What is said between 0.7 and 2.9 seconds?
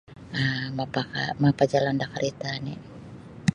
Mapaka mapajalan da karita ni.